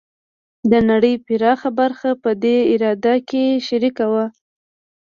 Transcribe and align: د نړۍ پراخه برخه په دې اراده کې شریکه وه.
د 0.71 0.73
نړۍ 0.89 1.15
پراخه 1.25 1.69
برخه 1.79 2.09
په 2.23 2.31
دې 2.43 2.57
اراده 2.73 3.15
کې 3.29 3.43
شریکه 3.67 4.05
وه. 4.13 4.25